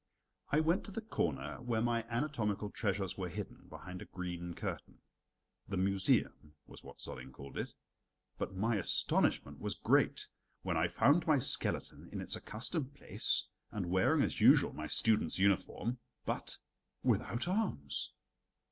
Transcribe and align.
I 0.51 0.61
went 0.61 0.83
to 0.85 0.91
the 0.91 1.03
corner 1.03 1.61
where 1.61 1.79
my 1.79 2.01
anatomical 2.09 2.71
treasures 2.71 3.19
were 3.19 3.29
hidden 3.29 3.67
behind 3.67 4.01
a 4.01 4.05
green 4.05 4.55
curtain 4.55 5.01
"the 5.69 5.77
Museum," 5.77 6.55
was 6.65 6.83
what 6.83 6.97
Solling 6.99 7.31
called 7.31 7.55
it 7.55 7.75
but 8.39 8.55
my 8.55 8.77
astonishment 8.77 9.59
was 9.59 9.75
great 9.75 10.27
when 10.63 10.75
I 10.75 10.87
found 10.87 11.27
my 11.27 11.37
skeleton 11.37 12.09
in 12.11 12.19
its 12.19 12.35
accustomed 12.35 12.95
place 12.95 13.47
and 13.69 13.91
wearing 13.91 14.23
as 14.23 14.41
usual 14.41 14.73
my 14.73 14.87
student's 14.87 15.37
uniform 15.37 15.99
but 16.25 16.57
without 17.03 17.47
arms. 17.47 18.11